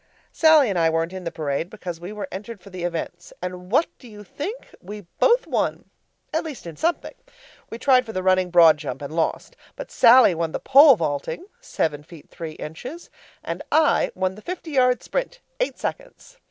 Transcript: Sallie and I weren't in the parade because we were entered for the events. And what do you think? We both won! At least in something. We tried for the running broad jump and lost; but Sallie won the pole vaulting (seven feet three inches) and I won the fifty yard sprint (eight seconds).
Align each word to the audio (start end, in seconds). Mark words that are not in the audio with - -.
Sallie 0.31 0.67
and 0.71 0.79
I 0.79 0.89
weren't 0.89 1.13
in 1.13 1.25
the 1.25 1.31
parade 1.31 1.69
because 1.69 1.99
we 1.99 2.11
were 2.11 2.27
entered 2.31 2.59
for 2.59 2.71
the 2.71 2.83
events. 2.85 3.31
And 3.39 3.71
what 3.71 3.85
do 3.99 4.07
you 4.07 4.23
think? 4.23 4.69
We 4.81 5.01
both 5.19 5.45
won! 5.45 5.91
At 6.33 6.43
least 6.43 6.65
in 6.65 6.75
something. 6.75 7.13
We 7.69 7.77
tried 7.77 8.07
for 8.07 8.11
the 8.11 8.23
running 8.23 8.49
broad 8.49 8.77
jump 8.77 9.03
and 9.03 9.15
lost; 9.15 9.55
but 9.75 9.91
Sallie 9.91 10.33
won 10.33 10.53
the 10.53 10.59
pole 10.59 10.95
vaulting 10.95 11.45
(seven 11.59 12.01
feet 12.01 12.31
three 12.31 12.53
inches) 12.53 13.11
and 13.43 13.61
I 13.71 14.09
won 14.15 14.33
the 14.33 14.41
fifty 14.41 14.71
yard 14.71 15.03
sprint 15.03 15.39
(eight 15.59 15.77
seconds). 15.77 16.39